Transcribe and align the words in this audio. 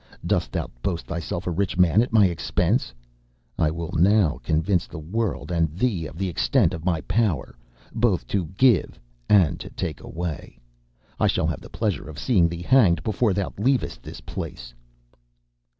Dost 0.25 0.51
thou 0.51 0.67
boast 0.81 1.05
thyself 1.05 1.45
a 1.45 1.51
rich 1.51 1.77
man 1.77 2.01
at 2.01 2.11
my 2.11 2.25
expense? 2.25 2.91
I 3.59 3.69
will 3.69 3.91
now 3.93 4.39
convince 4.41 4.87
the 4.87 4.97
world 4.97 5.51
and 5.51 5.77
thee 5.77 6.07
of 6.07 6.17
the 6.17 6.27
extent 6.27 6.73
of 6.73 6.83
my 6.83 7.01
power, 7.01 7.55
both 7.93 8.25
to 8.29 8.45
give 8.57 8.99
and 9.29 9.59
to 9.59 9.69
take 9.69 10.01
away. 10.01 10.57
I 11.19 11.27
shall 11.27 11.45
have 11.45 11.61
the 11.61 11.69
pleasure 11.69 12.09
of 12.09 12.17
seeing 12.17 12.49
thee 12.49 12.63
hanged 12.63 13.03
before 13.03 13.31
thou 13.31 13.53
leavest 13.59 14.01
this 14.01 14.21
place. 14.21 14.73